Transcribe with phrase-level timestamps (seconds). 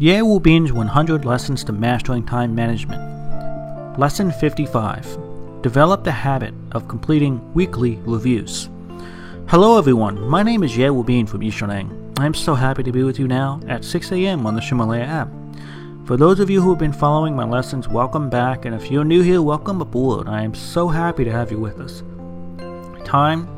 [0.00, 3.98] Ye Wu Bin's 100 Lessons to Mastering Time Management.
[3.98, 5.18] Lesson 55
[5.60, 8.68] Develop the habit of completing weekly reviews.
[9.48, 10.20] Hello, everyone.
[10.28, 12.16] My name is Ye Wu Bin from Yishuneng.
[12.16, 14.46] I'm so happy to be with you now at 6 a.m.
[14.46, 15.28] on the Ximalaya app.
[16.06, 19.02] For those of you who have been following my lessons, welcome back, and if you're
[19.02, 20.28] new here, welcome aboard.
[20.28, 22.04] I am so happy to have you with us.
[23.04, 23.57] Time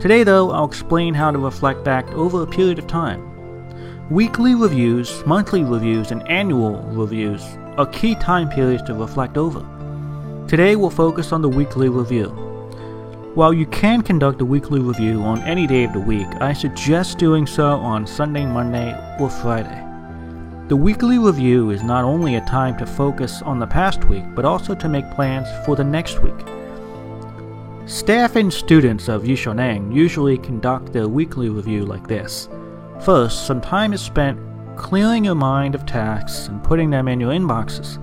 [0.00, 3.20] Today, though, I'll explain how to reflect back over a period of time.
[4.08, 7.42] Weekly reviews, monthly reviews, and annual reviews
[7.76, 9.60] are key time periods to reflect over.
[10.48, 12.28] Today, we'll focus on the weekly review.
[13.34, 17.18] While you can conduct a weekly review on any day of the week, I suggest
[17.18, 19.86] doing so on Sunday, Monday, or Friday.
[20.68, 24.46] The weekly review is not only a time to focus on the past week, but
[24.46, 26.46] also to make plans for the next week.
[27.90, 32.48] Staff and students of Yishuneng usually conduct their weekly review like this.
[33.00, 34.38] First, some time is spent
[34.76, 37.98] clearing your mind of tasks and putting them in your inboxes.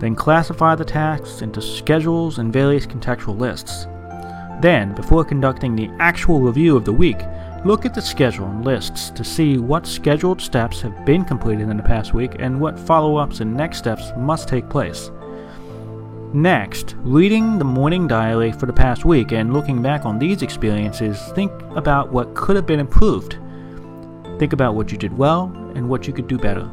[0.00, 3.84] Then classify the tasks into schedules and various contextual lists.
[4.60, 7.20] Then, before conducting the actual review of the week,
[7.64, 11.76] look at the schedule and lists to see what scheduled steps have been completed in
[11.76, 15.12] the past week and what follow ups and next steps must take place.
[16.34, 21.20] Next, reading the morning diary for the past week and looking back on these experiences,
[21.34, 23.36] think about what could have been improved.
[24.38, 26.70] Think about what you did well and what you could do better.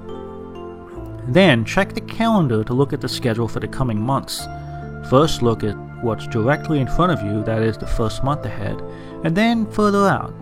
[1.27, 4.47] Then, check the calendar to look at the schedule for the coming months.
[5.09, 8.79] First, look at what's directly in front of you, that is, the first month ahead,
[9.25, 10.33] and then further out,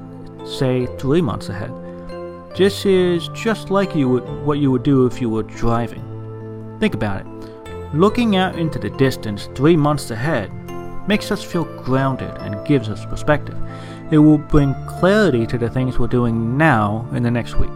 [0.47, 1.71] say three months ahead.
[2.55, 6.77] This is just like you would, what you would do if you were driving.
[6.79, 7.36] Think about it.
[7.93, 10.51] Looking out into the distance three months ahead
[11.07, 13.57] makes us feel grounded and gives us perspective.
[14.11, 17.71] It will bring clarity to the things we're doing now in the next week.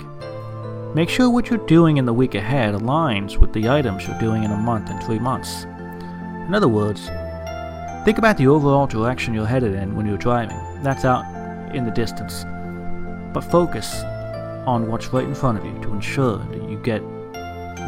[0.94, 4.44] Make sure what you're doing in the week ahead aligns with the items you're doing
[4.44, 5.64] in a month and three months.
[5.64, 7.08] In other words,
[8.04, 10.60] think about the overall direction you're headed in when you're driving.
[10.84, 11.24] That's out
[11.74, 12.44] in the distance.
[13.34, 14.04] But focus
[14.68, 17.00] on what's right in front of you to ensure that you get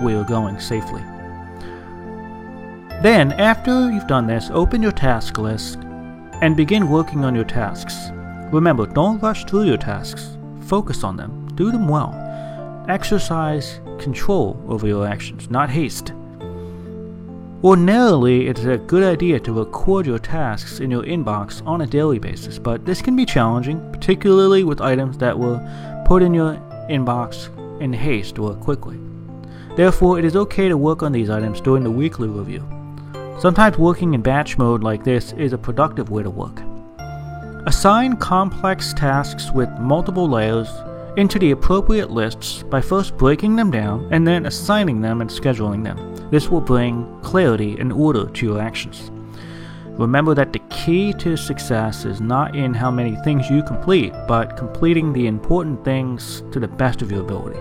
[0.01, 1.03] where you're going safely.
[3.03, 5.77] Then, after you've done this, open your task list
[6.41, 8.11] and begin working on your tasks.
[8.53, 10.37] Remember, don't rush through your tasks.
[10.61, 11.49] Focus on them.
[11.55, 12.13] Do them well.
[12.87, 16.13] Exercise control over your actions, not haste.
[17.61, 22.19] Ordinarily, it's a good idea to record your tasks in your inbox on a daily
[22.19, 25.59] basis, but this can be challenging, particularly with items that were
[26.05, 26.53] put in your
[26.89, 27.49] inbox
[27.81, 28.97] in haste or quickly.
[29.75, 32.65] Therefore, it is okay to work on these items during the weekly review.
[33.43, 36.61] Sometimes working in batch mode like this is a productive way to work.
[37.67, 40.69] Assign complex tasks with multiple layers
[41.17, 45.83] into the appropriate lists by first breaking them down and then assigning them and scheduling
[45.83, 46.29] them.
[46.31, 49.11] This will bring clarity and order to your actions.
[49.99, 54.55] Remember that the key to success is not in how many things you complete, but
[54.55, 57.59] completing the important things to the best of your ability.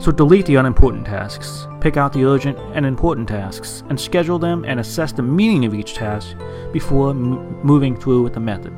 [0.00, 4.64] So delete the unimportant tasks, pick out the urgent and important tasks, and schedule them
[4.64, 6.34] and assess the meaning of each task
[6.72, 8.72] before m- moving through with the method.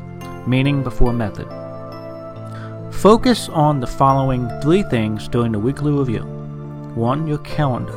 [0.48, 1.46] Meaning before method.
[2.92, 6.24] Focus on the following three things during the weekly review
[6.96, 7.28] 1.
[7.28, 7.92] Your calendar,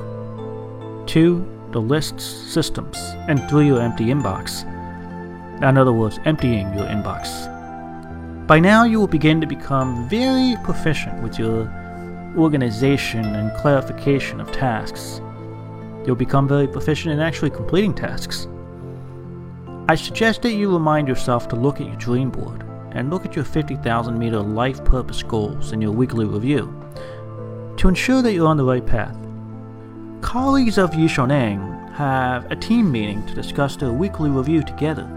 [1.07, 1.69] 2.
[1.71, 2.95] The lists systems,
[3.27, 3.65] and 3.
[3.65, 4.63] Your empty inbox.
[5.63, 7.27] In other words, emptying your inbox.
[8.45, 11.65] By now, you will begin to become very proficient with your
[12.37, 15.21] organization and clarification of tasks.
[16.05, 18.47] You'll become very proficient in actually completing tasks.
[19.87, 23.35] I suggest that you remind yourself to look at your dream board and look at
[23.35, 26.73] your 50,000 meter life purpose goals in your weekly review
[27.77, 29.17] to ensure that you're on the right path.
[30.21, 35.07] Colleagues of Yishuneng have a team meeting to discuss their weekly review together.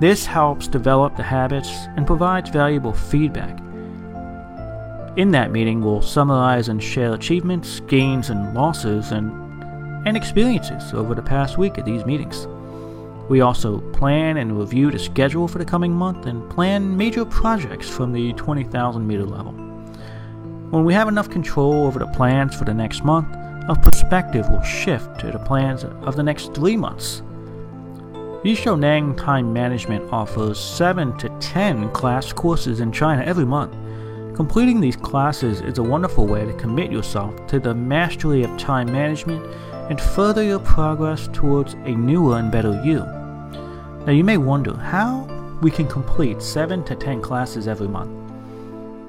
[0.00, 3.58] This helps develop the habits and provides valuable feedback
[5.16, 9.32] in that meeting, we'll summarize and share achievements, gains, and losses, and,
[10.06, 12.46] and experiences over the past week at these meetings.
[13.28, 17.88] We also plan and review the schedule for the coming month and plan major projects
[17.88, 19.52] from the 20,000 meter level.
[20.70, 23.34] When we have enough control over the plans for the next month,
[23.68, 27.22] our perspective will shift to the plans of the next three months.
[28.44, 33.74] Yishoneng Time Management offers 7 to 10 class courses in China every month.
[34.36, 38.92] Completing these classes is a wonderful way to commit yourself to the mastery of time
[38.92, 39.42] management
[39.88, 42.98] and further your progress towards a newer and better you.
[44.04, 45.22] Now, you may wonder how
[45.62, 48.12] we can complete 7 to 10 classes every month.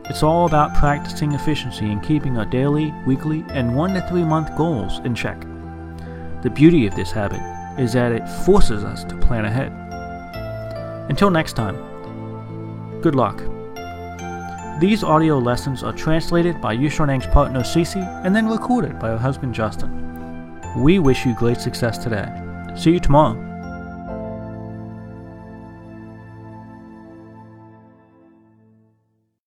[0.10, 4.56] It's all about practicing efficiency and keeping our daily, weekly, and 1 to 3 month
[4.56, 5.42] goals in check.
[6.42, 7.42] The beauty of this habit
[7.78, 9.74] is that it forces us to plan ahead.
[11.10, 11.76] Until next time,
[13.02, 13.44] good luck.
[14.80, 19.56] These audio lessons are translated by Yushoneng's partner Cece and then recorded by her husband
[19.56, 20.62] Justin.
[20.78, 22.28] We wish you great success today.
[22.76, 23.47] See you tomorrow.